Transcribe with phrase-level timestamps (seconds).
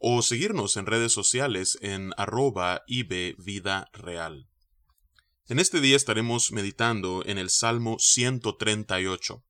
[0.00, 4.48] o seguirnos en redes sociales en arroba Vida Real.
[5.48, 9.44] En este día estaremos meditando en el Salmo 138.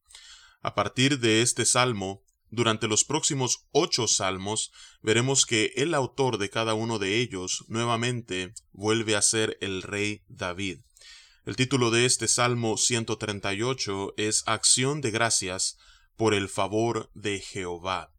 [0.63, 4.73] A partir de este salmo, durante los próximos ocho salmos,
[5.03, 10.23] veremos que el autor de cada uno de ellos nuevamente vuelve a ser el rey
[10.29, 10.81] David.
[11.45, 15.79] El título de este Salmo 138 es Acción de gracias
[16.17, 18.16] por el favor de Jehová.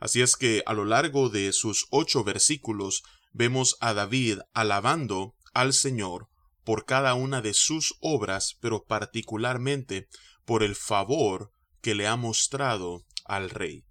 [0.00, 3.02] Así es que a lo largo de sus ocho versículos
[3.32, 6.28] vemos a David alabando al Señor
[6.64, 10.08] por cada una de sus obras, pero particularmente
[10.44, 13.84] por el favor que le ha mostrado al rey.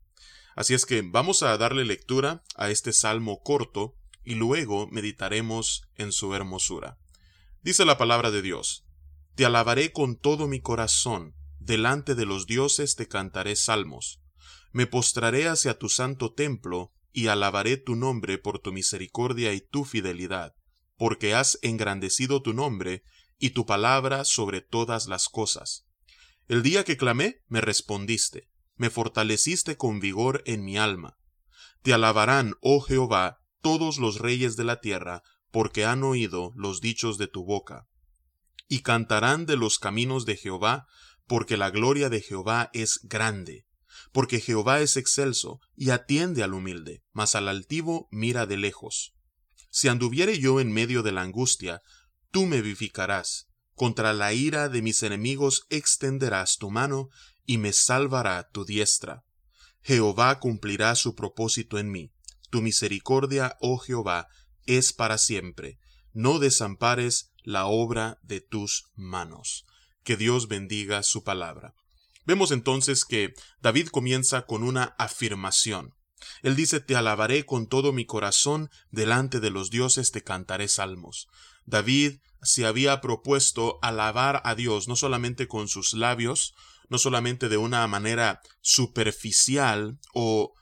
[0.56, 6.12] Así es que vamos a darle lectura a este salmo corto y luego meditaremos en
[6.12, 6.98] su hermosura.
[7.64, 8.86] Dice la palabra de Dios,
[9.36, 14.22] Te alabaré con todo mi corazón, delante de los dioses te cantaré salmos
[14.78, 19.86] me postraré hacia tu santo templo y alabaré tu nombre por tu misericordia y tu
[19.86, 20.54] fidelidad,
[20.98, 23.02] porque has engrandecido tu nombre
[23.40, 25.88] y tu palabra sobre todas las cosas.
[26.48, 31.18] El día que clamé, me respondiste, me fortaleciste con vigor en mi alma.
[31.82, 37.18] Te alabarán, oh Jehová, todos los reyes de la tierra, porque han oído los dichos
[37.18, 37.88] de tu boca.
[38.68, 40.86] Y cantarán de los caminos de Jehová,
[41.26, 43.66] porque la gloria de Jehová es grande
[44.12, 49.14] porque Jehová es excelso y atiende al humilde, mas al altivo mira de lejos.
[49.70, 51.82] Si anduviere yo en medio de la angustia,
[52.32, 57.10] tú me vivificarás, contra la ira de mis enemigos extenderás tu mano,
[57.46, 59.24] y me salvará tu diestra.
[59.82, 62.12] Jehová cumplirá su propósito en mí.
[62.50, 64.28] Tu misericordia, oh Jehová,
[64.66, 65.80] es para siempre.
[66.12, 69.66] No desampares la obra de tus manos.
[70.04, 71.74] Que Dios bendiga su palabra.
[72.28, 75.96] Vemos entonces que David comienza con una afirmación.
[76.42, 81.30] Él dice, Te alabaré con todo mi corazón, delante de los dioses te cantaré salmos.
[81.66, 86.54] David se había propuesto alabar a Dios no solamente con sus labios,
[86.90, 90.54] no solamente de una manera superficial o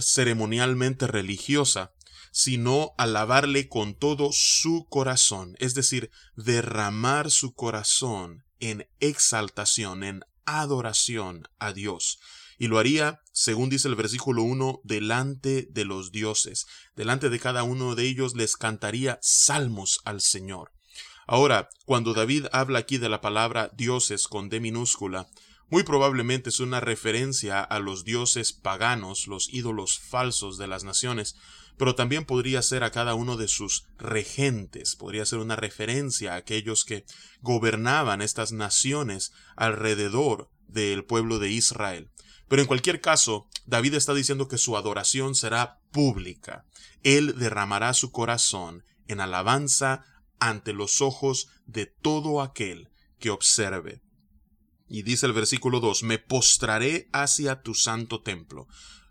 [0.00, 1.94] ceremonialmente religiosa,
[2.30, 11.48] sino alabarle con todo su corazón, es decir, derramar su corazón en exaltación, en adoración
[11.58, 12.18] a Dios.
[12.58, 16.66] Y lo haría, según dice el versículo 1, delante de los dioses.
[16.96, 20.72] Delante de cada uno de ellos les cantaría salmos al Señor.
[21.26, 25.28] Ahora, cuando David habla aquí de la palabra dioses con D minúscula,
[25.70, 31.36] muy probablemente es una referencia a los dioses paganos, los ídolos falsos de las naciones,
[31.76, 36.36] pero también podría ser a cada uno de sus regentes, podría ser una referencia a
[36.36, 37.04] aquellos que
[37.40, 42.10] gobernaban estas naciones alrededor del pueblo de Israel.
[42.48, 46.64] Pero en cualquier caso, David está diciendo que su adoración será pública.
[47.02, 50.04] Él derramará su corazón en alabanza
[50.40, 54.00] ante los ojos de todo aquel que observe.
[54.88, 58.68] Y dice el versículo 2, me postraré hacia tu santo templo.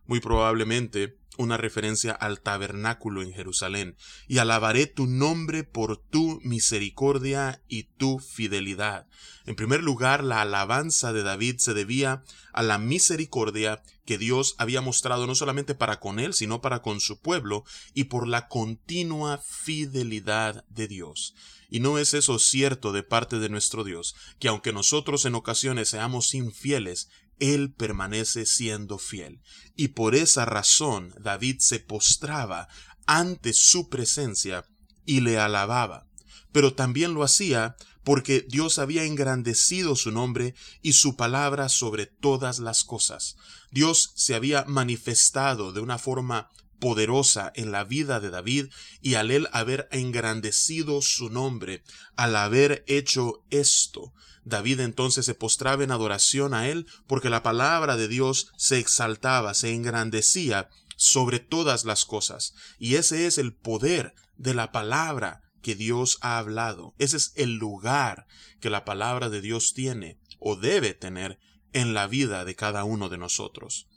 [0.07, 3.95] Muy probablemente una referencia al tabernáculo en Jerusalén,
[4.27, 9.07] y alabaré tu nombre por tu misericordia y tu fidelidad.
[9.45, 12.23] En primer lugar, la alabanza de David se debía
[12.53, 16.99] a la misericordia que Dios había mostrado no solamente para con él, sino para con
[16.99, 17.63] su pueblo,
[17.93, 21.35] y por la continua fidelidad de Dios.
[21.69, 25.89] Y no es eso cierto de parte de nuestro Dios, que aunque nosotros en ocasiones
[25.89, 27.09] seamos infieles,
[27.39, 29.41] él permanece siendo fiel.
[29.75, 32.67] Y por esa razón David se postraba
[33.05, 34.65] ante su presencia
[35.05, 36.07] y le alababa.
[36.51, 42.59] Pero también lo hacía porque Dios había engrandecido su nombre y su palabra sobre todas
[42.59, 43.35] las cosas.
[43.69, 48.67] Dios se había manifestado de una forma poderosa en la vida de David
[49.01, 51.83] y al él haber engrandecido su nombre,
[52.15, 54.13] al haber hecho esto,
[54.47, 59.53] David entonces se postraba en adoración a él porque la palabra de Dios se exaltaba,
[59.53, 62.53] se engrandecía sobre todas las cosas.
[62.79, 66.95] Y ese es el poder de la palabra que Dios ha hablado.
[66.97, 68.25] Ese es el lugar
[68.61, 71.39] que la palabra de Dios tiene o debe tener
[71.73, 73.87] en la vida de cada uno de nosotros.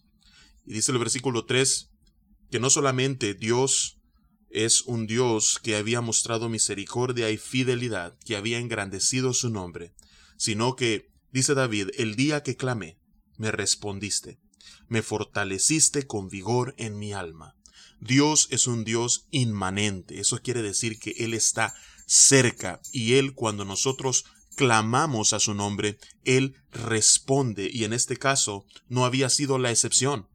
[0.67, 1.90] Y dice el versículo 3
[2.51, 3.99] que no solamente Dios
[4.51, 9.95] es un Dios que había mostrado misericordia y fidelidad, que había engrandecido su nombre,
[10.37, 12.99] sino que, dice David, el día que clamé,
[13.37, 14.41] me respondiste,
[14.89, 17.55] me fortaleciste con vigor en mi alma.
[18.01, 21.75] Dios es un Dios inmanente, eso quiere decir que Él está
[22.07, 24.25] cerca y Él cuando nosotros
[24.57, 30.30] clamamos a su nombre, Él responde y en este caso no había sido la excepción.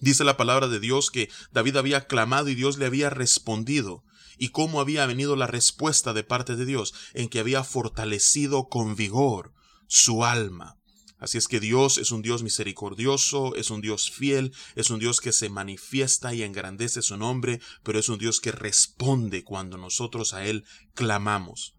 [0.00, 4.04] Dice la palabra de Dios que David había clamado y Dios le había respondido.
[4.38, 6.94] ¿Y cómo había venido la respuesta de parte de Dios?
[7.14, 9.52] En que había fortalecido con vigor
[9.86, 10.78] su alma.
[11.22, 15.20] Así es que Dios es un Dios misericordioso, es un Dios fiel, es un Dios
[15.20, 20.34] que se manifiesta y engrandece su nombre, pero es un Dios que responde cuando nosotros
[20.34, 20.64] a Él
[20.94, 21.76] clamamos.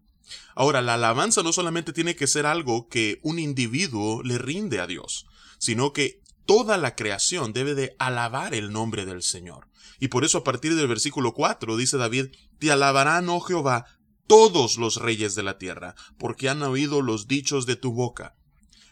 [0.54, 4.86] Ahora, la alabanza no solamente tiene que ser algo que un individuo le rinde a
[4.86, 5.26] Dios,
[5.58, 9.68] sino que toda la creación debe de alabar el nombre del Señor.
[10.00, 12.26] Y por eso a partir del versículo 4 dice David,
[12.58, 13.86] Te alabarán, oh Jehová,
[14.26, 18.36] todos los reyes de la tierra, porque han oído los dichos de tu boca.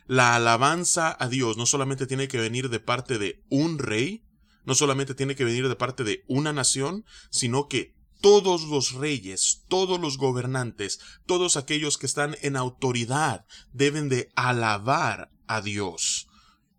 [0.06, 4.24] La alabanza a Dios no solamente tiene que venir de parte de un rey,
[4.64, 9.64] no solamente tiene que venir de parte de una nación, sino que todos los reyes,
[9.68, 16.28] todos los gobernantes, todos aquellos que están en autoridad deben de alabar a Dios.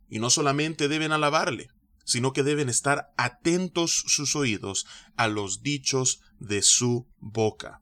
[0.09, 1.69] Y no solamente deben alabarle,
[2.05, 4.85] sino que deben estar atentos sus oídos
[5.15, 7.81] a los dichos de su boca.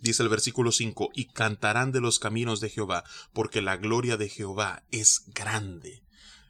[0.00, 4.28] Dice el versículo 5, y cantarán de los caminos de Jehová, porque la gloria de
[4.28, 6.02] Jehová es grande.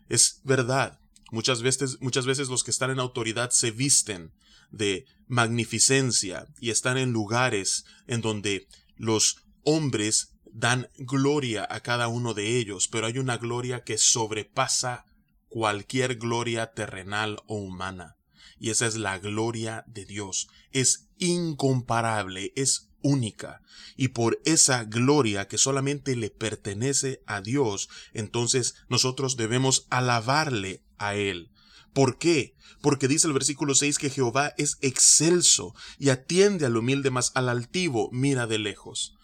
[0.08, 1.00] Es verdad,
[1.30, 4.32] muchas veces, muchas veces los que están en autoridad se visten
[4.70, 12.32] de magnificencia y están en lugares en donde los hombres dan gloria a cada uno
[12.32, 15.04] de ellos, pero hay una gloria que sobrepasa
[15.48, 18.16] cualquier gloria terrenal o humana.
[18.58, 20.48] Y esa es la gloria de Dios.
[20.72, 23.60] Es incomparable, es única.
[23.98, 31.16] Y por esa gloria que solamente le pertenece a Dios, entonces nosotros debemos alabarle a
[31.16, 31.50] Él.
[31.92, 32.56] ¿Por qué?
[32.80, 37.50] Porque dice el versículo 6 que Jehová es excelso y atiende al humilde, mas al
[37.50, 39.15] altivo mira de lejos.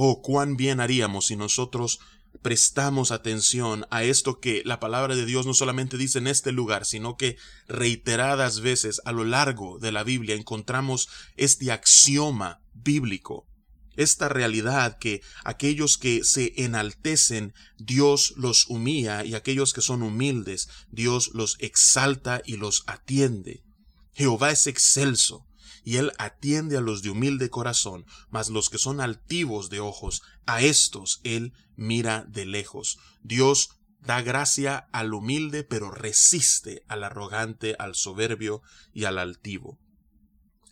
[0.00, 1.98] Oh, cuán bien haríamos si nosotros
[2.40, 6.84] prestamos atención a esto que la palabra de Dios no solamente dice en este lugar,
[6.84, 7.36] sino que
[7.66, 13.48] reiteradas veces a lo largo de la Biblia encontramos este axioma bíblico,
[13.96, 20.68] esta realidad que aquellos que se enaltecen, Dios los humilla y aquellos que son humildes,
[20.92, 23.64] Dios los exalta y los atiende.
[24.12, 25.47] Jehová es excelso,
[25.84, 30.22] y él atiende a los de humilde corazón, mas los que son altivos de ojos,
[30.46, 32.98] a estos él mira de lejos.
[33.22, 33.70] Dios
[34.00, 38.62] da gracia al humilde, pero resiste al arrogante, al soberbio
[38.92, 39.78] y al altivo.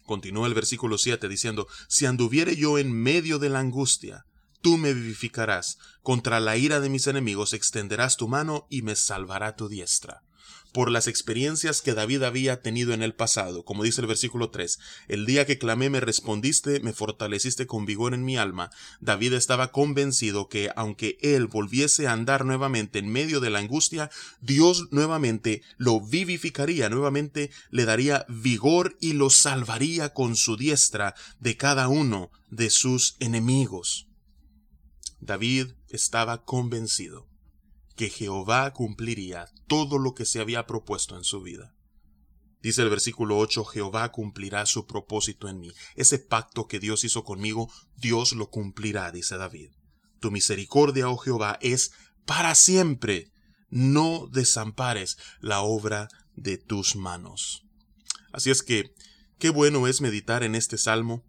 [0.04, 4.24] Continúa el versículo 7 diciendo, Si anduviere yo en medio de la angustia,
[4.60, 9.56] tú me vivificarás, contra la ira de mis enemigos extenderás tu mano y me salvará
[9.56, 10.22] tu diestra
[10.76, 14.78] por las experiencias que David había tenido en el pasado, como dice el versículo 3,
[15.08, 18.68] el día que clamé me respondiste, me fortaleciste con vigor en mi alma.
[19.00, 24.10] David estaba convencido que aunque él volviese a andar nuevamente en medio de la angustia,
[24.42, 31.56] Dios nuevamente lo vivificaría, nuevamente le daría vigor y lo salvaría con su diestra de
[31.56, 34.08] cada uno de sus enemigos.
[35.20, 37.26] David estaba convencido
[37.96, 41.74] que Jehová cumpliría todo lo que se había propuesto en su vida.
[42.62, 45.72] Dice el versículo 8, Jehová cumplirá su propósito en mí.
[45.94, 49.70] Ese pacto que Dios hizo conmigo, Dios lo cumplirá, dice David.
[50.20, 51.92] Tu misericordia, oh Jehová, es
[52.24, 53.30] para siempre.
[53.68, 57.62] No desampares la obra de tus manos.
[58.32, 58.92] Así es que,
[59.38, 61.24] qué bueno es meditar en este salmo,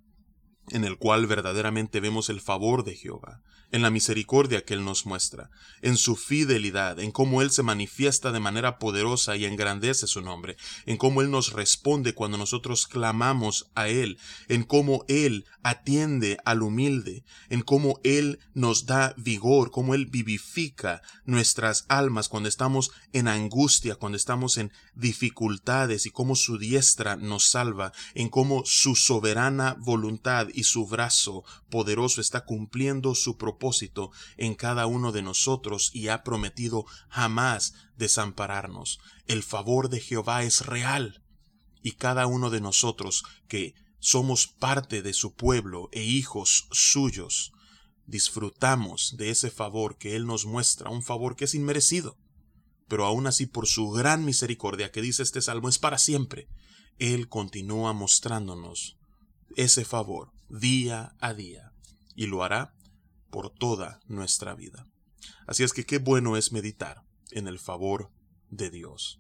[0.70, 5.06] en el cual verdaderamente vemos el favor de Jehová, en la misericordia que Él nos
[5.06, 5.50] muestra,
[5.82, 10.56] en su fidelidad, en cómo Él se manifiesta de manera poderosa y engrandece su nombre,
[10.86, 16.62] en cómo Él nos responde cuando nosotros clamamos a Él, en cómo Él atiende al
[16.62, 23.28] humilde, en cómo Él nos da vigor, cómo Él vivifica nuestras almas cuando estamos en
[23.28, 29.76] angustia, cuando estamos en dificultades y cómo su diestra nos salva, en cómo su soberana
[29.80, 36.08] voluntad y su brazo poderoso está cumpliendo su propósito en cada uno de nosotros y
[36.08, 38.98] ha prometido jamás desampararnos.
[39.28, 41.24] El favor de Jehová es real.
[41.84, 47.52] Y cada uno de nosotros que somos parte de su pueblo e hijos suyos,
[48.08, 52.18] disfrutamos de ese favor que Él nos muestra, un favor que es inmerecido,
[52.88, 56.48] pero aún así por su gran misericordia que dice este salmo es para siempre,
[56.98, 58.98] Él continúa mostrándonos
[59.56, 61.74] ese favor día a día
[62.16, 62.74] y lo hará
[63.30, 64.88] por toda nuestra vida.
[65.46, 68.12] Así es que qué bueno es meditar en el favor
[68.50, 69.20] de Dios.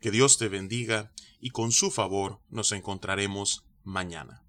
[0.00, 4.41] Que Dios te bendiga y con su favor nos encontraremos mañana.